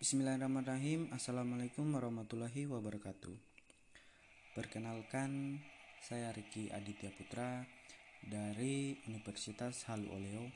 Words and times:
Bismillahirrahmanirrahim. 0.00 1.12
Assalamualaikum 1.12 1.84
warahmatullahi 1.92 2.64
wabarakatuh. 2.64 3.36
Perkenalkan 4.56 5.60
saya 6.00 6.32
Riki 6.32 6.72
Aditya 6.72 7.12
Putra 7.12 7.68
dari 8.24 8.96
Universitas 9.04 9.84
Halu 9.92 10.08
Oleo 10.08 10.48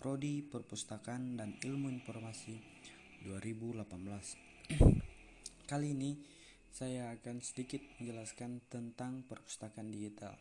Prodi 0.00 0.40
Perpustakaan 0.40 1.36
dan 1.36 1.60
Ilmu 1.60 1.92
Informasi 2.00 2.56
2018 3.28 3.84
Kali 5.68 5.88
ini 5.92 6.16
saya 6.72 7.12
akan 7.12 7.44
sedikit 7.44 7.84
menjelaskan 8.00 8.72
tentang 8.72 9.20
perpustakaan 9.28 9.92
digital 9.92 10.32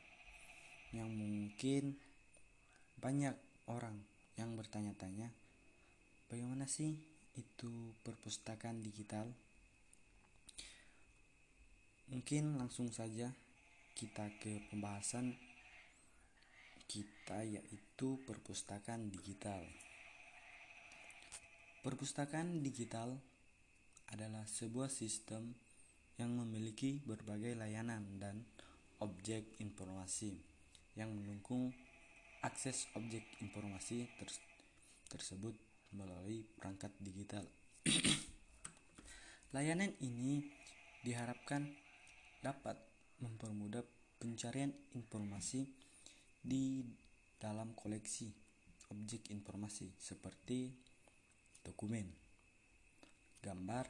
yang 0.96 1.12
mungkin 1.12 2.00
banyak 2.96 3.36
orang 3.68 4.08
yang 4.40 4.56
bertanya-tanya 4.56 5.36
bagaimana 6.32 6.64
sih 6.64 7.17
itu 7.38 7.94
perpustakaan 8.02 8.82
digital? 8.82 9.30
Mungkin 12.10 12.58
langsung 12.58 12.90
saja 12.90 13.30
kita 13.94 14.34
ke 14.42 14.66
pembahasan 14.74 15.38
kita 16.90 17.46
yaitu 17.46 18.18
perpustakaan 18.26 19.14
digital. 19.14 19.62
Perpustakaan 21.86 22.66
digital 22.66 23.16
adalah 24.10 24.44
sebuah 24.50 24.90
sistem 24.90 25.54
yang 26.18 26.34
memiliki 26.34 26.98
berbagai 27.06 27.54
layanan 27.54 28.18
dan 28.18 28.42
objek 28.98 29.46
informasi 29.62 30.34
yang 30.98 31.14
mendukung 31.14 31.70
akses 32.42 32.90
objek 32.98 33.22
informasi 33.44 34.10
tersebut 35.12 35.67
melalui 35.94 36.44
perangkat 36.58 36.92
digital. 37.00 37.46
Layanan 39.56 39.96
ini 40.04 40.44
diharapkan 41.04 41.64
dapat 42.44 42.76
mempermudah 43.24 43.84
pencarian 44.20 44.74
informasi 44.98 45.68
di 46.44 46.84
dalam 47.38 47.72
koleksi 47.78 48.28
objek 48.92 49.32
informasi 49.32 49.92
seperti 50.00 50.72
dokumen, 51.64 52.08
gambar, 53.44 53.86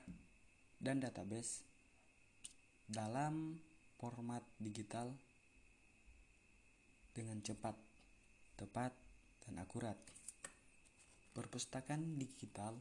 dan 0.78 1.02
database 1.02 1.66
dalam 2.86 3.58
format 3.98 4.46
digital 4.62 5.14
dengan 7.14 7.42
cepat, 7.42 7.74
tepat, 8.58 8.94
dan 9.46 9.58
akurat. 9.58 9.98
Perpustakaan 11.38 12.18
digital 12.18 12.74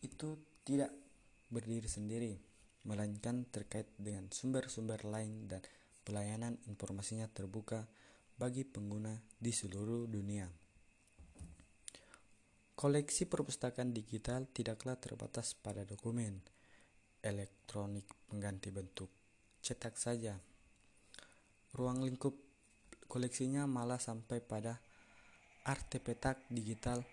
itu 0.00 0.40
tidak 0.64 0.88
berdiri 1.52 1.84
sendiri, 1.84 2.32
melainkan 2.88 3.44
terkait 3.52 3.84
dengan 4.00 4.32
sumber-sumber 4.32 5.04
lain 5.04 5.44
dan 5.44 5.60
pelayanan 6.08 6.56
informasinya 6.64 7.28
terbuka 7.28 7.84
bagi 8.40 8.64
pengguna 8.64 9.12
di 9.36 9.52
seluruh 9.52 10.08
dunia. 10.08 10.48
Koleksi 12.72 13.28
perpustakaan 13.28 13.92
digital 13.92 14.48
tidaklah 14.48 14.96
terbatas 14.96 15.52
pada 15.52 15.84
dokumen 15.84 16.40
elektronik 17.22 18.08
pengganti 18.26 18.72
bentuk 18.72 19.12
cetak 19.60 19.94
saja. 20.00 20.34
Ruang 21.76 22.02
lingkup 22.02 22.34
koleksinya 23.06 23.68
malah 23.68 24.00
sampai 24.00 24.42
pada 24.42 24.82
artefak 25.62 26.42
digital 26.50 27.06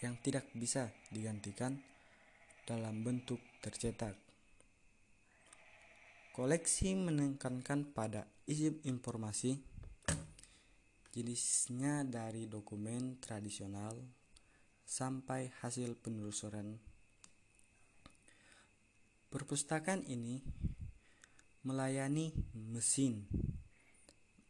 yang 0.00 0.16
tidak 0.24 0.48
bisa 0.56 0.90
digantikan 1.12 1.76
dalam 2.66 3.04
bentuk 3.04 3.38
tercetak. 3.60 4.16
Koleksi 6.30 6.96
menekankan 6.96 7.90
pada 7.92 8.24
isi 8.46 8.70
informasi 8.86 9.60
jenisnya 11.10 12.06
dari 12.06 12.46
dokumen 12.46 13.18
tradisional 13.18 13.98
sampai 14.86 15.50
hasil 15.62 15.98
penelusuran. 15.98 16.78
Perpustakaan 19.30 20.06
ini 20.06 20.42
melayani 21.66 22.34
mesin 22.54 23.26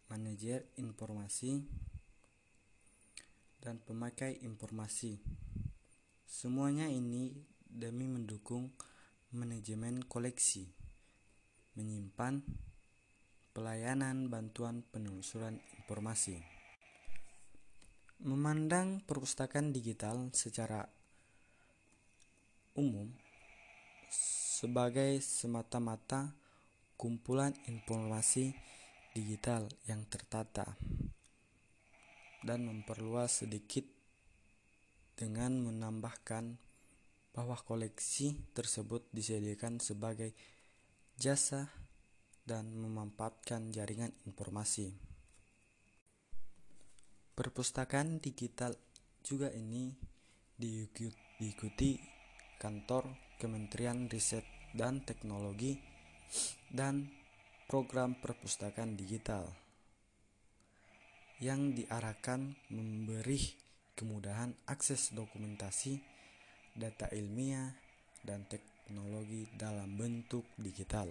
manajer 0.09 0.64
informasi 0.78 1.64
dan 3.60 3.78
pemakai 3.84 4.41
informasi. 4.41 5.21
Semuanya 6.25 6.88
ini 6.88 7.37
demi 7.69 8.09
mendukung 8.09 8.72
manajemen 9.31 10.03
koleksi, 10.09 10.66
menyimpan 11.76 12.43
pelayanan 13.53 14.32
bantuan 14.32 14.82
penelusuran 14.88 15.60
informasi. 15.78 16.41
Memandang 18.21 19.00
perpustakaan 19.04 19.72
digital 19.72 20.28
secara 20.37 20.84
umum 22.77 23.09
sebagai 24.60 25.25
semata-mata 25.25 26.37
kumpulan 27.00 27.56
informasi 27.65 28.53
digital 29.16 29.65
yang 29.88 30.04
tertata 30.04 30.77
dan 32.44 32.64
memperluas 32.64 33.44
sedikit 33.44 33.84
dengan 35.16 35.60
menambahkan 35.60 36.56
bahwa 37.36 37.54
koleksi 37.60 38.40
tersebut 38.56 39.06
disediakan 39.12 39.78
sebagai 39.78 40.32
jasa 41.20 41.68
dan 42.48 42.72
memanfaatkan 42.74 43.70
jaringan 43.70 44.10
informasi. 44.26 44.96
Perpustakaan 47.36 48.18
digital 48.18 48.74
juga 49.22 49.52
ini 49.52 49.92
diikuti 50.56 52.00
kantor 52.60 53.36
Kementerian 53.40 54.08
Riset 54.08 54.44
dan 54.76 55.00
Teknologi 55.04 55.80
dan 56.68 57.08
program 57.68 58.18
perpustakaan 58.18 58.98
digital 58.98 59.69
yang 61.40 61.72
diarahkan 61.72 62.52
memberi 62.68 63.40
kemudahan 63.96 64.52
akses 64.68 65.12
dokumentasi, 65.16 66.00
data 66.76 67.08
ilmiah, 67.16 67.72
dan 68.20 68.44
teknologi 68.44 69.48
dalam 69.56 69.96
bentuk 69.96 70.44
digital 70.60 71.08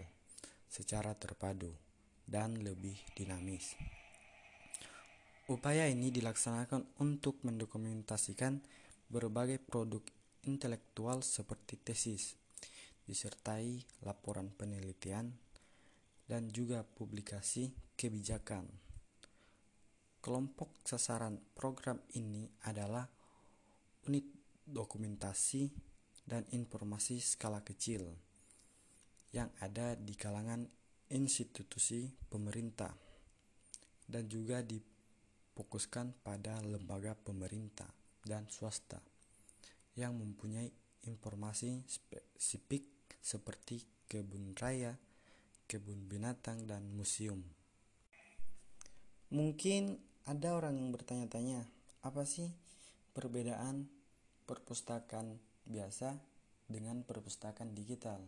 secara 0.70 1.18
terpadu 1.18 1.74
dan 2.30 2.62
lebih 2.62 2.94
dinamis. 3.18 3.74
Upaya 5.50 5.90
ini 5.90 6.14
dilaksanakan 6.14 7.02
untuk 7.02 7.42
mendokumentasikan 7.42 8.62
berbagai 9.10 9.58
produk 9.58 10.06
intelektual 10.46 11.26
seperti 11.26 11.82
tesis, 11.82 12.38
disertai 13.10 13.82
laporan 14.06 14.54
penelitian, 14.54 15.34
dan 16.30 16.54
juga 16.54 16.86
publikasi 16.86 17.74
kebijakan. 17.98 18.89
Kelompok 20.20 20.84
sasaran 20.84 21.40
program 21.56 22.04
ini 22.20 22.44
adalah 22.68 23.08
unit 24.04 24.28
dokumentasi 24.68 25.72
dan 26.28 26.44
informasi 26.52 27.24
skala 27.24 27.64
kecil 27.64 28.04
yang 29.32 29.48
ada 29.64 29.96
di 29.96 30.14
kalangan 30.20 30.68
institusi 31.10 32.12
pemerintah 32.28 32.92
dan 34.10 34.28
juga 34.28 34.60
difokuskan 34.60 36.20
pada 36.20 36.60
lembaga 36.68 37.16
pemerintah 37.16 37.90
dan 38.26 38.46
swasta 38.52 39.00
yang 39.96 40.20
mempunyai 40.20 40.70
informasi 41.08 41.88
spesifik 41.88 43.16
seperti 43.22 44.06
kebun 44.10 44.58
raya, 44.58 44.98
kebun 45.70 46.10
binatang, 46.10 46.66
dan 46.66 46.90
museum. 46.90 47.40
Mungkin 49.30 50.09
ada 50.30 50.54
orang 50.54 50.78
yang 50.78 50.94
bertanya-tanya, 50.94 51.66
apa 52.06 52.22
sih 52.22 52.54
perbedaan 53.18 53.90
perpustakaan 54.46 55.42
biasa 55.66 56.22
dengan 56.70 57.02
perpustakaan 57.02 57.74
digital? 57.74 58.22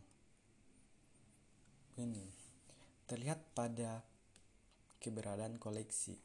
Ini 2.01 2.25
terlihat 3.05 3.53
pada 3.53 4.01
keberadaan 4.97 5.61
koleksi. 5.61 6.17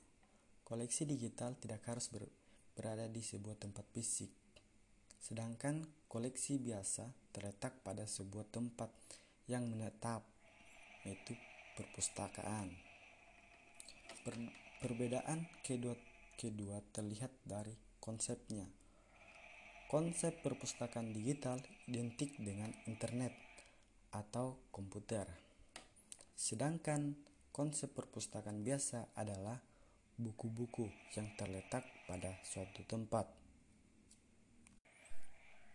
Koleksi 0.64 1.04
digital 1.04 1.52
tidak 1.60 1.84
harus 1.84 2.08
ber 2.08 2.24
berada 2.72 3.08
di 3.08 3.24
sebuah 3.24 3.56
tempat 3.56 3.88
fisik, 3.92 4.28
sedangkan 5.16 5.80
koleksi 6.12 6.60
biasa 6.60 7.08
terletak 7.32 7.80
pada 7.80 8.04
sebuah 8.04 8.48
tempat 8.52 8.92
yang 9.48 9.64
menetap, 9.64 10.20
yaitu 11.08 11.32
perpustakaan. 11.72 12.68
Per 14.28 14.34
Perbedaan 14.76 15.48
kedua 15.64 15.96
kedua 16.36 16.84
terlihat 16.92 17.32
dari 17.48 17.72
konsepnya. 17.96 18.68
konsep 19.86 20.42
perpustakaan 20.42 21.14
digital 21.14 21.62
identik 21.86 22.34
dengan 22.42 22.74
internet 22.90 23.30
atau 24.10 24.58
komputer. 24.74 25.30
Sedangkan 26.34 27.14
konsep 27.54 27.94
perpustakaan 27.94 28.66
biasa 28.66 29.14
adalah 29.14 29.62
buku-buku 30.18 30.90
yang 31.14 31.30
terletak 31.38 31.86
pada 32.10 32.34
suatu 32.42 32.82
tempat. 32.82 33.30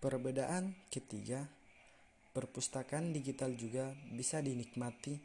Perbedaan 0.03 0.75
ketiga, 0.92 1.48
perpustakaan 2.36 3.15
digital 3.15 3.56
juga 3.56 3.95
bisa 4.12 4.44
dinikmati 4.44 5.24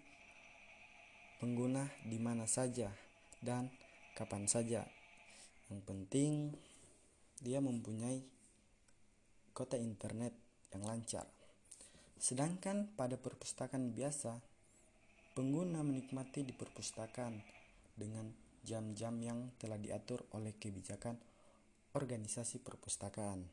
pengguna 1.42 1.90
di 2.06 2.22
mana 2.22 2.46
saja 2.46 3.05
dan 3.40 3.72
kapan 4.16 4.48
saja. 4.48 4.84
Yang 5.68 5.80
penting 5.84 6.32
dia 7.42 7.60
mempunyai 7.60 8.24
kota 9.56 9.76
internet 9.76 10.32
yang 10.72 10.84
lancar. 10.84 11.28
Sedangkan 12.16 12.92
pada 12.96 13.20
perpustakaan 13.20 13.92
biasa, 13.92 14.40
pengguna 15.36 15.84
menikmati 15.84 16.44
di 16.44 16.56
perpustakaan 16.56 17.40
dengan 17.92 18.32
jam-jam 18.64 19.14
yang 19.20 19.52
telah 19.60 19.76
diatur 19.76 20.24
oleh 20.32 20.56
kebijakan 20.56 21.16
organisasi 21.92 22.60
perpustakaan. 22.64 23.44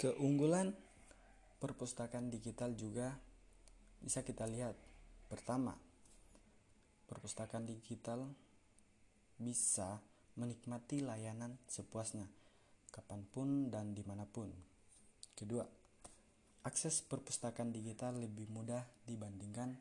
Keunggulan 0.00 0.72
perpustakaan 1.60 2.32
digital 2.32 2.72
juga 2.72 3.12
bisa 4.00 4.24
kita 4.24 4.48
lihat. 4.48 4.76
Pertama, 5.28 5.76
perpustakaan 7.10 7.66
digital 7.66 8.30
bisa 9.34 9.98
menikmati 10.38 11.02
layanan 11.02 11.58
sepuasnya, 11.66 12.30
kapan 12.94 13.26
pun 13.26 13.74
dan 13.74 13.98
di 13.98 14.06
mana 14.06 14.30
pun. 14.30 14.46
Kedua, 15.34 15.66
akses 16.62 17.02
perpustakaan 17.02 17.74
digital 17.74 18.14
lebih 18.22 18.46
mudah 18.54 18.86
dibandingkan 19.10 19.74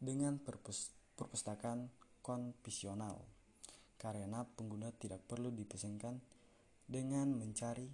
dengan 0.00 0.40
perpus 0.40 0.88
perpustakaan 1.14 1.92
konvensional 2.24 3.20
karena 4.00 4.42
pengguna 4.42 4.90
tidak 4.96 5.22
perlu 5.28 5.54
dipesankan 5.54 6.18
dengan 6.88 7.30
mencari 7.36 7.86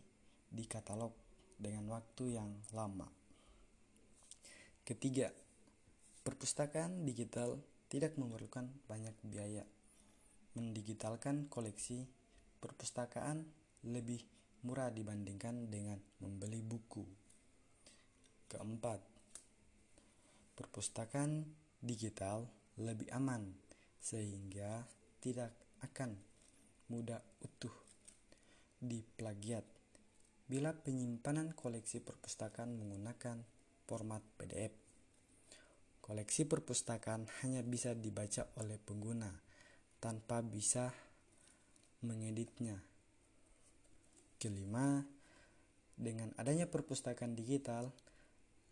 di 0.51 0.65
katalog 0.65 1.13
dengan 1.61 1.91
waktu 1.93 2.41
yang 2.41 2.51
lama. 2.73 3.07
Ketiga, 4.83 5.31
perpustakaan 6.25 7.05
digital 7.07 7.61
tidak 7.91 8.15
memerlukan 8.15 8.71
banyak 8.87 9.13
biaya. 9.27 9.67
Mendigitalkan 10.55 11.51
koleksi 11.51 12.07
perpustakaan 12.63 13.43
lebih 13.91 14.23
murah 14.63 14.95
dibandingkan 14.95 15.67
dengan 15.67 15.99
membeli 16.23 16.63
buku. 16.63 17.03
Keempat, 18.47 19.03
perpustakaan 20.55 21.45
digital 21.83 22.47
lebih 22.79 23.11
aman 23.11 23.51
sehingga 24.01 24.87
tidak 25.21 25.53
akan 25.85 26.17
mudah 26.89 27.21
utuh 27.45 27.73
diplagiat 28.81 29.63
bila 30.51 30.75
penyimpanan 30.75 31.55
koleksi 31.55 32.03
perpustakaan 32.03 32.75
menggunakan 32.75 33.39
format 33.87 34.25
PDF. 34.35 34.80
Koleksi 36.11 36.43
perpustakaan 36.43 37.31
hanya 37.39 37.63
bisa 37.63 37.95
dibaca 37.95 38.43
oleh 38.59 38.83
pengguna 38.83 39.31
tanpa 40.03 40.43
bisa 40.43 40.91
mengeditnya. 42.03 42.83
Kelima, 44.35 45.07
dengan 45.95 46.35
adanya 46.35 46.67
perpustakaan 46.67 47.39
digital, 47.39 47.95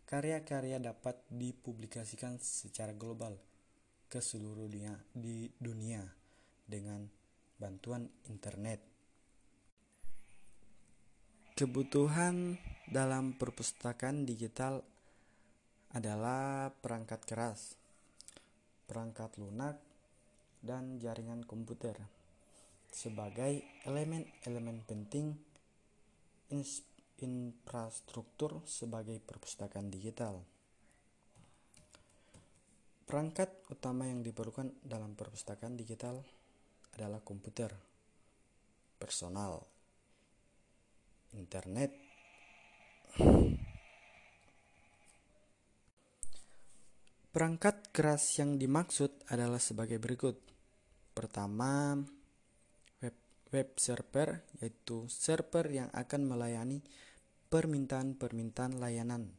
karya-karya 0.03 0.83
dapat 0.83 1.15
dipublikasikan 1.31 2.43
secara 2.43 2.91
global 2.91 3.39
ke 4.11 4.19
seluruh 4.19 4.67
dunia, 4.67 4.99
di 5.15 5.47
dunia 5.55 6.03
dengan 6.67 7.07
bantuan 7.55 8.03
internet. 8.27 8.83
Kebutuhan 11.55 12.59
dalam 12.91 13.39
perpustakaan 13.39 14.27
digital 14.27 14.83
adalah 15.93 16.69
perangkat 16.69 17.25
keras, 17.25 17.73
perangkat 18.85 19.33
lunak, 19.41 19.81
dan 20.59 20.99
jaringan 20.99 21.47
komputer 21.47 21.95
sebagai 22.89 23.63
elemen-elemen 23.85 24.83
penting 24.83 25.37
infrastruktur 27.21 28.65
sebagai 28.65 29.21
perpustakaan 29.21 29.93
digital. 29.93 30.41
Perangkat 33.05 33.49
utama 33.73 34.05
yang 34.05 34.21
diperlukan 34.21 34.85
dalam 34.85 35.17
perpustakaan 35.17 35.73
digital 35.73 36.21
adalah 36.93 37.21
komputer 37.25 37.73
personal 38.99 39.65
internet 41.33 41.93
Perangkat 47.29 47.93
keras 47.93 48.41
yang 48.41 48.57
dimaksud 48.57 49.29
adalah 49.29 49.61
sebagai 49.61 50.01
berikut. 50.01 50.41
Pertama, 51.13 51.93
web, 53.05 53.15
web 53.53 53.69
server 53.77 54.49
yaitu 54.57 55.05
server 55.05 55.69
yang 55.69 55.93
akan 55.93 56.25
melayani 56.25 56.81
permintaan-permintaan 57.53 58.81
layanan 58.81 59.29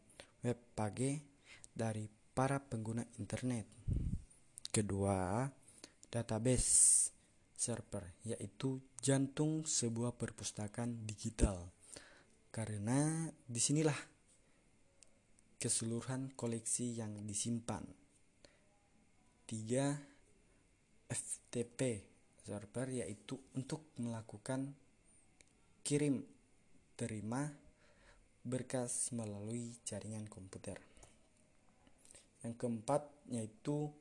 web 0.46 0.58
page 0.78 1.19
dari 1.75 2.06
para 2.06 2.62
pengguna 2.62 3.02
internet. 3.19 3.66
Kedua, 4.70 5.50
database 6.06 7.10
server 7.50 8.22
yaitu 8.22 8.78
jantung 9.02 9.66
sebuah 9.66 10.14
perpustakaan 10.14 11.02
digital 11.10 11.75
karena 12.54 13.26
di 13.34 13.58
sinilah 13.58 13.98
keseluruhan 15.60 16.32
koleksi 16.40 16.96
yang 16.96 17.20
disimpan. 17.28 17.84
Tiga 19.44 19.92
FTP 21.04 22.00
server 22.48 22.88
yaitu 22.88 23.36
untuk 23.52 23.92
melakukan 24.00 24.72
kirim 25.84 26.24
terima 26.96 27.52
berkas 28.40 29.12
melalui 29.12 29.76
jaringan 29.85 30.25
komputer. 30.32 30.80
Yang 32.40 32.54
keempat 32.56 33.04
yaitu 33.28 33.92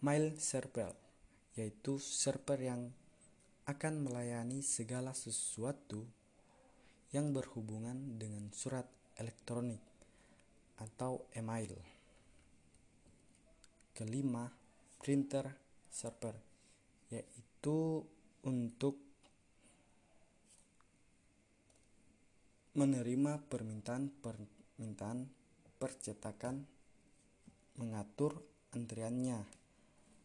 mail 0.00 0.32
server 0.40 0.96
yaitu 1.60 2.00
server 2.00 2.56
yang 2.56 2.88
akan 3.68 4.00
melayani 4.00 4.64
segala 4.64 5.12
sesuatu 5.12 6.08
yang 7.12 7.36
berhubungan 7.36 8.16
dengan 8.16 8.48
surat 8.50 8.88
elektronik 9.20 9.93
atau 10.78 11.26
email. 11.36 11.74
Kelima, 13.94 14.50
printer 14.98 15.46
server 15.86 16.34
yaitu 17.12 18.02
untuk 18.42 18.98
menerima 22.74 23.38
permintaan-permintaan 23.46 25.30
percetakan, 25.78 26.66
mengatur 27.78 28.42
antriannya, 28.74 29.46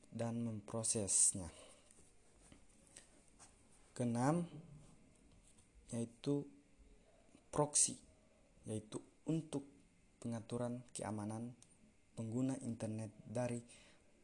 dan 0.09 0.41
memprosesnya. 0.41 1.45
Keenam, 3.93 4.49
yaitu 5.93 6.45
proxy 7.49 7.97
yaitu 8.69 9.01
untuk 9.25 9.65
pengaturan 10.19 10.83
keamanan 10.91 11.55
pengguna 12.13 12.59
internet 12.67 13.15
dari 13.23 13.63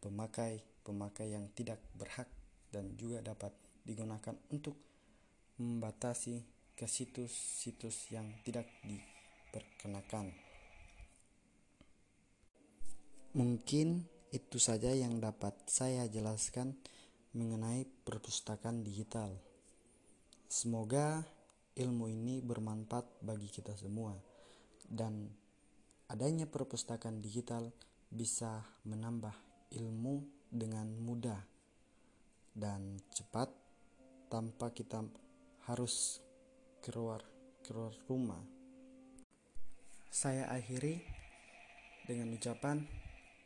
pemakai-pemakai 0.04 1.32
yang 1.32 1.48
tidak 1.56 1.80
berhak 1.96 2.28
dan 2.70 2.92
juga 3.00 3.24
dapat 3.24 3.56
digunakan 3.88 4.36
untuk 4.52 4.76
membatasi 5.56 6.44
ke 6.76 6.84
situs-situs 6.84 8.12
yang 8.12 8.28
tidak 8.44 8.68
diperkenakan. 8.84 10.36
Mungkin 13.36 13.88
itu 14.36 14.60
saja 14.60 14.92
yang 14.92 15.24
dapat 15.24 15.56
saya 15.72 16.08
jelaskan 16.12 16.76
mengenai 17.32 17.88
perpustakaan 18.04 18.84
digital. 18.84 19.32
Semoga 20.52 21.24
ilmu 21.76 22.12
ini 22.12 22.44
bermanfaat 22.44 23.24
bagi 23.24 23.48
kita 23.48 23.76
semua 23.76 24.16
dan 24.88 25.32
adanya 26.10 26.46
perpustakaan 26.46 27.22
digital 27.22 27.74
bisa 28.12 28.62
menambah 28.86 29.34
ilmu 29.74 30.22
dengan 30.52 30.86
mudah 31.02 31.42
dan 32.54 33.02
cepat 33.12 33.50
tanpa 34.30 34.72
kita 34.72 35.02
harus 35.66 36.22
keluar 36.86 37.26
keluar 37.66 37.92
rumah. 38.06 38.40
Saya 40.14 40.48
akhiri 40.48 41.02
dengan 42.06 42.32
ucapan 42.38 42.86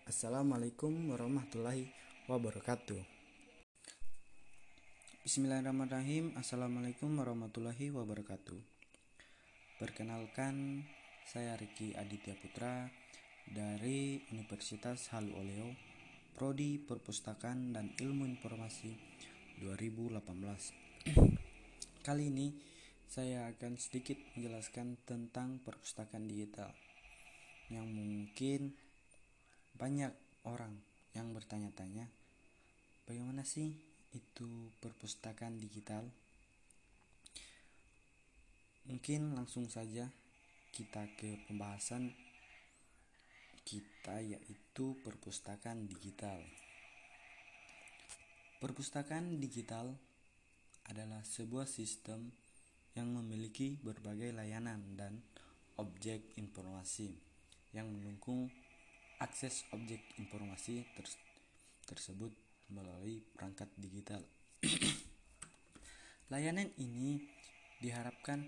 Assalamualaikum 0.09 1.13
warahmatullahi 1.13 1.93
wabarakatuh. 2.25 2.97
Bismillahirrahmanirrahim. 5.21 6.33
Assalamualaikum 6.33 7.13
warahmatullahi 7.13 7.93
wabarakatuh. 7.93 8.57
Perkenalkan, 9.77 10.81
saya 11.29 11.53
Riki 11.61 11.93
Aditya 11.93 12.33
Putra 12.33 12.89
dari 13.45 14.17
Universitas 14.33 15.13
Halu 15.13 15.37
Oleo, 15.37 15.77
Prodi 16.33 16.81
Perpustakaan 16.81 17.69
dan 17.69 17.93
Ilmu 18.01 18.25
Informasi 18.25 18.97
2018. 19.61 20.25
Kali 22.09 22.33
ini 22.33 22.49
saya 23.05 23.45
akan 23.45 23.77
sedikit 23.77 24.17
menjelaskan 24.33 25.05
tentang 25.05 25.61
perpustakaan 25.61 26.25
digital 26.25 26.73
yang 27.69 27.85
mungkin 27.85 28.73
banyak 29.77 30.09
orang 30.49 30.81
yang 31.13 31.29
bertanya-tanya 31.29 32.09
bagaimana 33.05 33.45
sih 33.45 33.77
itu 34.17 34.73
perpustakaan 34.81 35.61
digital 35.61 36.09
mungkin 38.89 39.37
langsung 39.37 39.69
saja 39.69 40.09
kita 40.79 41.11
ke 41.19 41.43
pembahasan 41.43 42.15
kita 43.67 44.23
yaitu 44.23 44.95
perpustakaan 45.03 45.91
digital 45.91 46.39
perpustakaan 48.63 49.43
digital 49.43 49.99
adalah 50.87 51.19
sebuah 51.27 51.67
sistem 51.67 52.31
yang 52.95 53.11
memiliki 53.11 53.75
berbagai 53.83 54.31
layanan 54.31 54.95
dan 54.95 55.19
objek 55.75 56.31
informasi 56.39 57.11
yang 57.75 57.91
mendukung 57.91 58.47
akses 59.19 59.67
objek 59.75 59.99
informasi 60.15 60.87
ter 60.95 61.03
tersebut 61.91 62.31
melalui 62.71 63.19
perangkat 63.35 63.67
digital. 63.75 64.23
Layanan 66.31 66.69
ini 66.77 67.17
diharapkan 67.81 68.45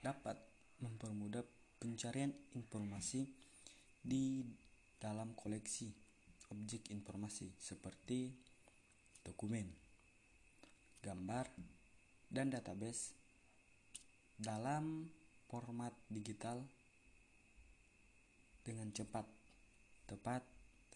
dapat 0.00 0.51
mempermudah 0.82 1.46
pencarian 1.78 2.34
informasi 2.58 3.26
di 4.02 4.42
dalam 4.98 5.34
koleksi 5.38 5.90
objek 6.52 6.92
informasi 6.92 7.48
seperti 7.56 8.28
dokumen, 9.24 9.66
gambar, 11.00 11.48
dan 12.28 12.52
database 12.52 13.16
dalam 14.36 15.08
format 15.48 15.94
digital 16.12 16.60
dengan 18.62 18.90
cepat, 18.94 19.26
tepat, 20.06 20.42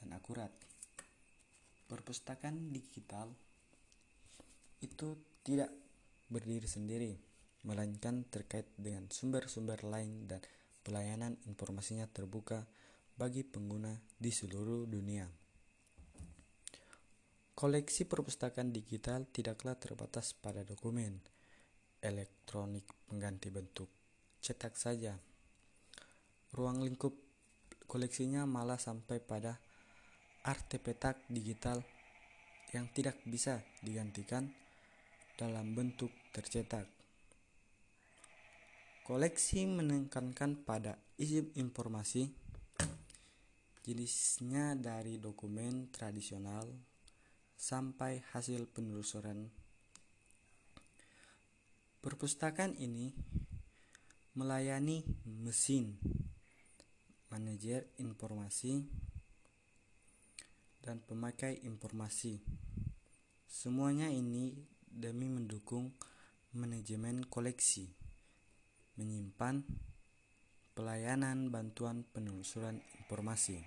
dan 0.00 0.14
akurat. 0.14 0.52
Perpustakaan 1.86 2.74
digital 2.74 3.30
itu 4.82 5.14
tidak 5.46 5.70
berdiri 6.26 6.66
sendiri, 6.66 7.12
melainkan 7.66 8.22
terkait 8.30 8.70
dengan 8.78 9.10
sumber-sumber 9.10 9.82
lain 9.82 10.30
dan 10.30 10.38
pelayanan 10.86 11.34
informasinya 11.50 12.06
terbuka 12.06 12.62
bagi 13.18 13.42
pengguna 13.42 13.90
di 14.14 14.30
seluruh 14.30 14.86
dunia. 14.86 15.26
Koleksi 17.56 18.06
perpustakaan 18.06 18.70
digital 18.70 19.26
tidaklah 19.32 19.74
terbatas 19.80 20.36
pada 20.36 20.62
dokumen, 20.62 21.18
elektronik 21.98 22.86
pengganti 23.08 23.48
bentuk 23.50 23.88
cetak 24.44 24.76
saja. 24.76 25.16
Ruang 26.52 26.84
lingkup 26.84 27.16
koleksinya 27.88 28.44
malah 28.44 28.78
sampai 28.78 29.18
pada 29.18 29.56
artefak 30.46 31.26
digital 31.26 31.82
yang 32.70 32.86
tidak 32.92 33.18
bisa 33.24 33.64
digantikan 33.82 34.52
dalam 35.34 35.72
bentuk 35.72 36.12
tercetak. 36.30 36.95
Koleksi 39.06 39.70
menekankan 39.70 40.66
pada 40.66 40.98
isi 41.14 41.38
informasi 41.54 42.26
jenisnya 43.86 44.74
dari 44.74 45.22
dokumen 45.22 45.94
tradisional 45.94 46.66
sampai 47.54 48.18
hasil 48.34 48.66
penelusuran 48.66 49.46
Perpustakaan 52.02 52.74
ini 52.82 53.14
melayani 54.34 55.06
mesin, 55.22 55.94
manajer 57.30 57.86
informasi, 58.02 58.82
dan 60.82 60.98
pemakai 61.02 61.62
informasi. 61.62 62.42
Semuanya 63.46 64.10
ini 64.10 64.50
demi 64.86 65.30
mendukung 65.30 65.94
manajemen 66.54 67.26
koleksi, 67.26 68.05
menyimpan 68.96 69.64
pelayanan 70.76 71.48
bantuan 71.48 72.04
penelusuran 72.12 72.80
informasi. 73.00 73.60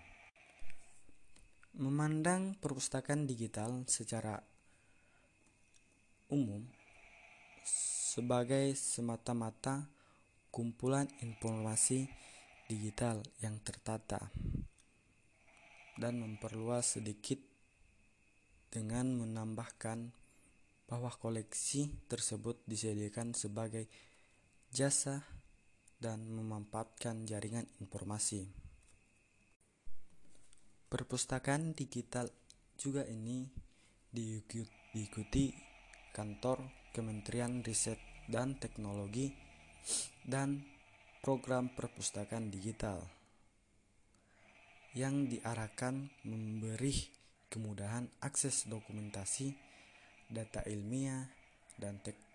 Memandang 1.78 2.58
perpustakaan 2.58 3.30
digital 3.30 3.86
secara 3.86 4.42
umum 6.30 6.66
sebagai 8.10 8.74
semata-mata 8.78 9.90
kumpulan 10.50 11.06
informasi 11.22 12.10
digital 12.70 13.22
yang 13.42 13.58
tertata 13.62 14.30
dan 15.98 16.22
memperluas 16.22 16.98
sedikit 16.98 17.38
dengan 18.70 19.14
menambahkan 19.18 20.14
bahwa 20.90 21.14
koleksi 21.14 21.94
tersebut 22.10 22.62
disediakan 22.66 23.38
sebagai 23.38 23.90
jasa 24.70 25.26
dan 26.00 26.30
memanfaatkan 26.30 27.26
jaringan 27.26 27.68
informasi. 27.82 28.48
Perpustakaan 30.90 31.74
digital 31.74 32.30
juga 32.80 33.06
ini 33.06 33.46
diikuti 34.10 35.54
kantor 36.16 36.90
Kementerian 36.96 37.62
Riset 37.62 38.00
dan 38.26 38.58
Teknologi 38.58 39.30
dan 40.26 40.66
program 41.22 41.70
perpustakaan 41.76 42.50
digital 42.50 43.06
yang 44.98 45.30
diarahkan 45.30 46.10
memberi 46.26 46.94
kemudahan 47.50 48.10
akses 48.26 48.66
dokumentasi, 48.66 49.54
data 50.30 50.66
ilmiah, 50.66 51.30
dan 51.78 52.02
teknologi 52.02 52.29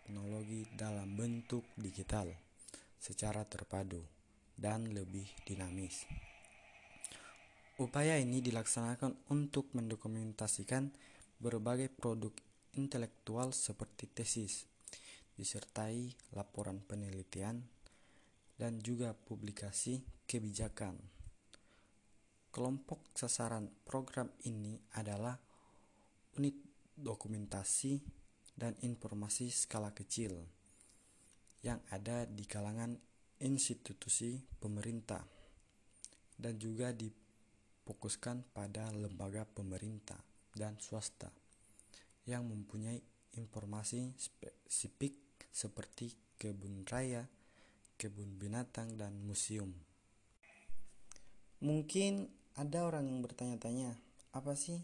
dalam 0.74 1.16
bentuk 1.16 1.64
digital 1.76 2.28
secara 3.00 3.44
terpadu 3.44 4.00
dan 4.56 4.90
lebih 4.92 5.26
dinamis. 5.44 6.04
Upaya 7.74 8.16
ini 8.22 8.38
dilaksanakan 8.38 9.34
untuk 9.34 9.68
mendokumentasikan 9.74 10.94
berbagai 11.42 11.90
produk 11.90 12.30
intelektual 12.78 13.50
seperti 13.50 14.06
tesis, 14.06 14.70
disertai 15.34 16.14
laporan 16.32 16.78
penelitian, 16.86 17.66
dan 18.54 18.78
juga 18.78 19.10
publikasi 19.14 20.06
kebijakan. 20.30 21.02
Kelompok 22.54 23.10
sasaran 23.18 23.66
program 23.82 24.30
ini 24.46 24.78
adalah 24.94 25.34
unit 26.38 26.54
dokumentasi 26.94 28.23
dan 28.54 28.78
informasi 28.86 29.50
skala 29.50 29.90
kecil 29.90 30.38
yang 31.66 31.82
ada 31.90 32.28
di 32.28 32.46
kalangan 32.46 32.94
institusi 33.42 34.38
pemerintah 34.62 35.24
dan 36.38 36.58
juga 36.58 36.94
difokuskan 36.94 38.54
pada 38.54 38.90
lembaga 38.94 39.42
pemerintah 39.48 40.18
dan 40.54 40.78
swasta 40.78 41.30
yang 42.24 42.46
mempunyai 42.46 43.00
informasi 43.36 44.14
spesifik 44.16 45.18
seperti 45.50 46.14
kebun 46.38 46.86
raya, 46.88 47.26
kebun 47.98 48.38
binatang, 48.38 48.98
dan 48.98 49.14
museum. 49.22 49.70
Mungkin 51.62 52.28
ada 52.58 52.86
orang 52.86 53.06
yang 53.06 53.20
bertanya-tanya, 53.22 53.96
apa 54.34 54.52
sih 54.58 54.82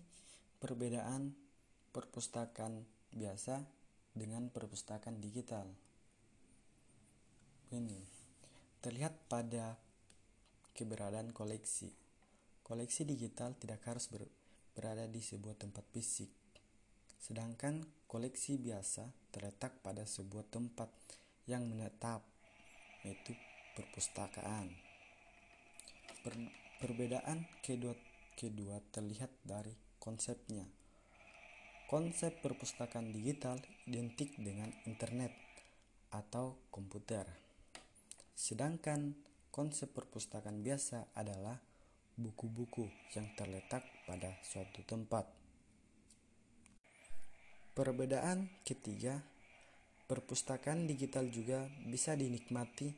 perbedaan 0.62 1.34
perpustakaan 1.90 2.86
biasa 3.14 3.62
dengan 4.14 4.50
perpustakaan 4.50 5.18
digital? 5.22 5.66
Ini 7.70 8.00
terlihat 8.82 9.30
pada 9.30 9.78
keberadaan 10.74 11.30
koleksi. 11.30 11.92
Koleksi 12.66 13.02
digital 13.06 13.54
tidak 13.58 13.82
harus 13.86 14.06
ber 14.10 14.26
berada 14.70 15.04
di 15.10 15.18
sebuah 15.18 15.58
tempat 15.58 15.82
fisik 15.90 16.30
Sedangkan 17.20 17.84
koleksi 18.08 18.56
biasa 18.56 19.12
terletak 19.28 19.84
pada 19.84 20.08
sebuah 20.08 20.48
tempat 20.48 20.88
yang 21.44 21.68
menetap 21.68 22.24
yaitu 23.04 23.36
perpustakaan. 23.76 24.72
Per, 26.24 26.34
perbedaan 26.80 27.44
kedua 27.60 27.92
kedua 28.40 28.80
terlihat 28.88 29.28
dari 29.44 29.76
konsepnya. 30.00 30.64
Konsep 31.90 32.38
perpustakaan 32.38 33.10
digital 33.10 33.58
identik 33.90 34.38
dengan 34.38 34.70
internet 34.86 35.34
atau 36.14 36.54
komputer. 36.70 37.26
Sedangkan 38.30 39.18
konsep 39.50 39.90
perpustakaan 39.90 40.62
biasa 40.62 41.10
adalah 41.18 41.58
buku-buku 42.14 42.86
yang 43.18 43.34
terletak 43.34 43.82
pada 44.06 44.38
suatu 44.46 44.86
tempat. 44.86 45.26
Perbedaan 47.74 48.62
ketiga, 48.62 49.18
perpustakaan 50.06 50.86
digital 50.86 51.26
juga 51.26 51.66
bisa 51.90 52.14
dinikmati 52.14 52.94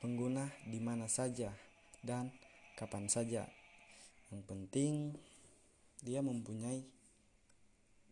pengguna 0.00 0.48
di 0.64 0.80
mana 0.80 1.04
saja 1.04 1.52
dan 2.00 2.32
kapan 2.80 3.12
saja 3.12 3.44
yang 4.32 4.40
penting 4.48 5.12
dia 6.00 6.24
mempunyai 6.24 7.01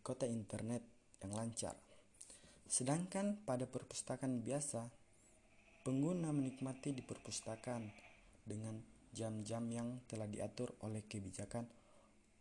kota 0.00 0.24
internet 0.24 0.82
yang 1.20 1.36
lancar. 1.36 1.76
Sedangkan 2.70 3.40
pada 3.42 3.66
perpustakaan 3.66 4.40
biasa, 4.40 4.88
pengguna 5.82 6.30
menikmati 6.30 6.94
di 6.94 7.02
perpustakaan 7.02 7.90
dengan 8.46 8.78
jam-jam 9.10 9.66
yang 9.68 9.88
telah 10.06 10.30
diatur 10.30 10.70
oleh 10.86 11.02
kebijakan 11.02 11.66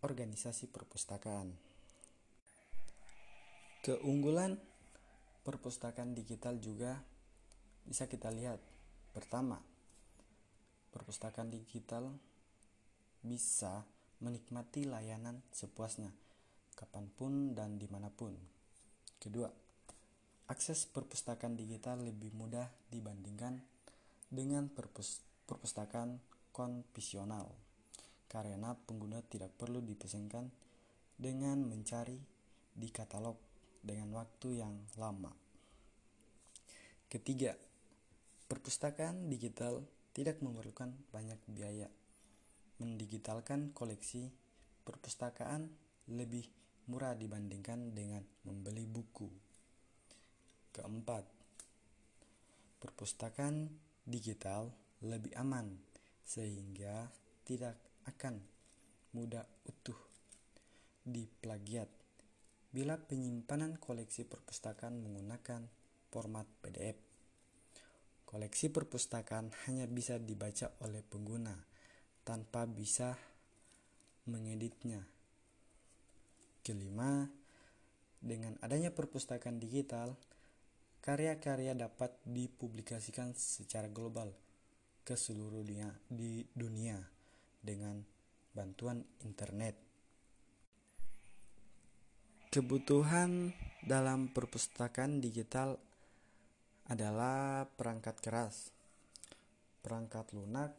organisasi 0.05 0.69
perpustakaan. 0.69 1.51
Keunggulan 3.83 4.59
perpustakaan 5.43 6.13
digital 6.13 6.59
juga 6.61 6.99
bisa 7.87 8.05
kita 8.05 8.29
lihat. 8.29 8.61
Pertama, 9.15 9.57
perpustakaan 10.93 11.49
digital 11.49 12.13
bisa 13.25 13.83
menikmati 14.21 14.85
layanan 14.85 15.41
sepuasnya, 15.49 16.11
kapan 16.79 17.11
pun 17.11 17.51
dan 17.51 17.75
di 17.75 17.91
mana 17.91 18.07
pun. 18.07 18.31
Kedua, 19.19 19.51
akses 20.47 20.87
perpustakaan 20.87 21.59
digital 21.59 21.99
lebih 21.99 22.31
mudah 22.31 22.71
dibandingkan 22.87 23.59
dengan 24.31 24.71
perpus 24.71 25.19
perpustakaan 25.43 26.23
konvensional, 26.55 27.51
karena 28.31 28.79
pengguna 28.87 29.19
tidak 29.27 29.51
perlu 29.59 29.83
dipesankan 29.83 30.47
dengan 31.19 31.59
mencari 31.67 32.15
di 32.71 32.87
katalog 32.95 33.35
dengan 33.83 34.15
waktu 34.15 34.63
yang 34.63 34.77
lama. 34.95 35.35
Ketiga, 37.09 37.57
perpustakaan 38.47 39.27
digital 39.27 39.83
tidak 40.13 40.39
memerlukan 40.45 40.93
banyak 41.11 41.41
biaya 41.49 41.89
mendigitalkan 42.79 43.75
koleksi 43.75 44.31
perpustakaan 44.87 45.67
lebih 46.07 46.47
murah 46.89 47.13
dibandingkan 47.13 47.93
dengan 47.93 48.25
membeli 48.49 48.89
buku. 48.89 49.29
Keempat, 50.73 51.23
perpustakaan 52.81 53.69
digital 54.01 54.73
lebih 55.05 55.31
aman 55.37 55.77
sehingga 56.25 57.05
tidak 57.45 57.77
akan 58.09 58.41
mudah 59.13 59.45
utuh 59.69 59.97
diplagiat 61.05 61.89
bila 62.69 62.97
penyimpanan 62.97 63.77
koleksi 63.81 64.25
perpustakaan 64.25 65.01
menggunakan 65.01 65.65
format 66.09 66.45
PDF. 66.61 66.97
Koleksi 68.29 68.69
perpustakaan 68.69 69.49
hanya 69.65 69.89
bisa 69.89 70.21
dibaca 70.21 70.69
oleh 70.85 71.01
pengguna 71.01 71.57
tanpa 72.21 72.69
bisa 72.69 73.17
mengeditnya. 74.29 75.18
Kelima, 76.69 77.25
dengan 78.21 78.53
adanya 78.61 78.93
perpustakaan 78.93 79.57
digital, 79.57 80.13
karya-karya 81.01 81.73
dapat 81.73 82.13
dipublikasikan 82.29 83.33
secara 83.33 83.89
global 83.89 84.29
ke 85.01 85.17
seluruh 85.17 85.65
dunia, 85.65 85.89
di 86.05 86.45
dunia 86.53 87.01
dengan 87.57 87.97
bantuan 88.53 89.01
internet. 89.25 89.81
Kebutuhan 92.53 93.49
dalam 93.81 94.29
perpustakaan 94.29 95.25
digital 95.25 95.73
adalah 96.85 97.65
perangkat 97.65 98.21
keras, 98.21 98.69
perangkat 99.81 100.37
lunak, 100.37 100.77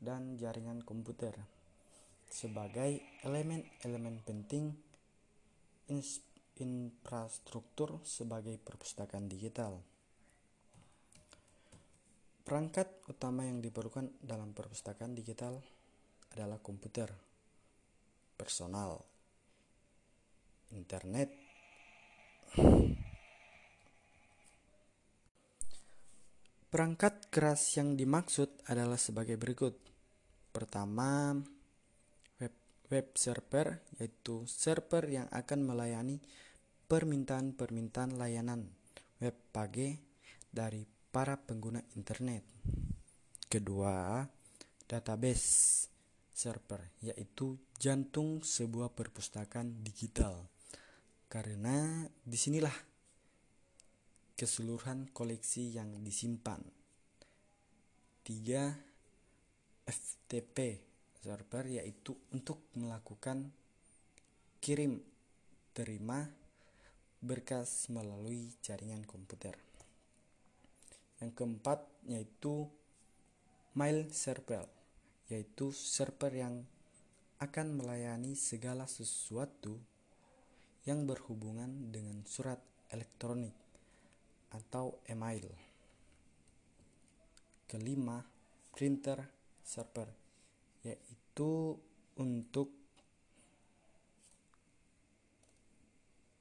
dan 0.00 0.40
jaringan 0.40 0.80
komputer 0.80 1.36
sebagai 2.32 3.04
elemen-elemen 3.28 4.24
penting 4.24 4.91
infrastruktur 5.88 8.04
sebagai 8.04 8.60
perpustakaan 8.60 9.26
digital. 9.26 9.80
Perangkat 12.42 13.06
utama 13.08 13.46
yang 13.46 13.62
diperlukan 13.62 14.18
dalam 14.20 14.52
perpustakaan 14.52 15.14
digital 15.14 15.62
adalah 16.34 16.58
komputer, 16.60 17.08
personal, 18.36 19.00
internet, 20.74 21.30
Perangkat 26.72 27.28
keras 27.28 27.76
yang 27.76 28.00
dimaksud 28.00 28.64
adalah 28.64 28.96
sebagai 28.96 29.36
berikut. 29.36 29.76
Pertama, 30.56 31.36
web, 32.92 33.16
server 33.16 33.80
yaitu 33.96 34.44
server 34.44 35.08
yang 35.08 35.24
akan 35.32 35.64
melayani 35.64 36.20
permintaan-permintaan 36.84 38.20
layanan 38.20 38.68
web 39.16 39.32
page 39.48 39.96
dari 40.52 40.84
para 40.84 41.40
pengguna 41.40 41.80
internet. 41.96 42.44
Kedua, 43.48 44.20
database 44.84 45.88
server 46.36 47.00
yaitu 47.00 47.56
jantung 47.80 48.44
sebuah 48.44 48.92
perpustakaan 48.92 49.80
digital. 49.80 50.52
Karena 51.32 52.04
di 52.20 52.36
sinilah 52.36 52.76
keseluruhan 54.36 55.08
koleksi 55.16 55.80
yang 55.80 55.96
disimpan. 56.04 56.60
Tiga, 58.20 58.68
FTP 59.88 60.91
server 61.22 61.64
yaitu 61.70 62.18
untuk 62.34 62.58
melakukan 62.74 63.54
kirim 64.58 64.98
terima 65.70 66.26
berkas 67.22 67.86
melalui 67.86 68.50
jaringan 68.58 69.06
komputer. 69.06 69.54
Yang 71.22 71.38
keempat 71.38 71.86
yaitu 72.10 72.66
mail 73.78 74.10
server 74.10 74.66
yaitu 75.30 75.70
server 75.70 76.34
yang 76.34 76.66
akan 77.38 77.78
melayani 77.78 78.34
segala 78.34 78.90
sesuatu 78.90 79.78
yang 80.82 81.06
berhubungan 81.06 81.94
dengan 81.94 82.26
surat 82.26 82.58
elektronik 82.90 83.54
atau 84.50 84.98
email. 85.06 85.46
Kelima, 87.70 88.20
printer 88.74 89.24
server 89.62 90.21
yaitu 90.82 91.78
untuk 92.18 92.70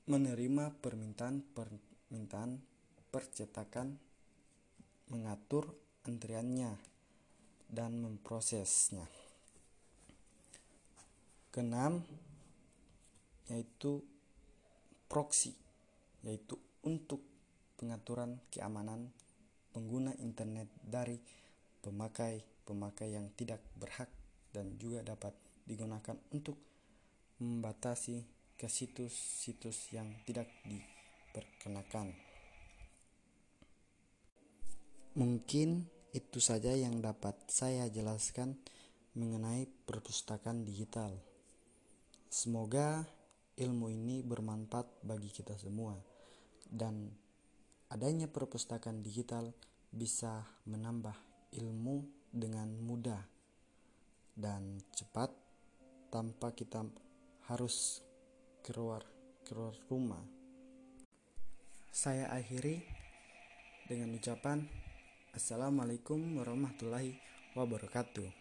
menerima 0.09 0.75
permintaan-permintaan 0.81 2.51
percetakan, 3.13 3.95
mengatur 5.07 5.71
antriannya, 6.03 6.75
dan 7.71 8.03
memprosesnya. 8.03 9.07
Keenam, 11.51 12.03
yaitu 13.47 14.03
proxy, 15.07 15.55
yaitu 16.23 16.59
untuk 16.83 17.23
pengaturan 17.79 18.39
keamanan 18.51 19.11
pengguna 19.71 20.11
internet 20.19 20.67
dari 20.83 21.15
pemakai-pemakai 21.83 23.15
yang 23.15 23.31
tidak 23.35 23.63
berhak 23.79 24.11
dan 24.51 24.75
juga 24.77 25.03
dapat 25.03 25.33
digunakan 25.65 26.15
untuk 26.35 26.59
membatasi 27.41 28.21
ke 28.59 28.67
situs-situs 28.69 29.95
yang 29.95 30.07
tidak 30.27 30.45
diperkenakan. 30.67 32.13
Mungkin 35.17 35.89
itu 36.13 36.39
saja 36.39 36.71
yang 36.75 37.01
dapat 37.01 37.35
saya 37.49 37.87
jelaskan 37.91 38.59
mengenai 39.17 39.67
perpustakaan 39.87 40.63
digital. 40.63 41.11
Semoga 42.31 43.03
ilmu 43.59 43.91
ini 43.91 44.23
bermanfaat 44.23 45.03
bagi 45.03 45.27
kita 45.33 45.57
semua 45.59 45.99
dan 46.71 47.11
adanya 47.91 48.31
perpustakaan 48.31 49.03
digital 49.03 49.51
bisa 49.91 50.47
menambah 50.63 51.17
ilmu 51.59 52.07
dengan 52.31 52.71
mudah 52.79 53.19
dan 54.35 54.79
cepat 54.95 55.31
tanpa 56.11 56.51
kita 56.55 56.83
harus 57.51 58.03
keluar 58.63 59.03
keluar 59.47 59.75
rumah. 59.91 60.23
Saya 61.91 62.31
akhiri 62.31 62.83
dengan 63.87 64.15
ucapan 64.15 64.63
Assalamualaikum 65.31 66.39
warahmatullahi 66.39 67.15
wabarakatuh. 67.55 68.40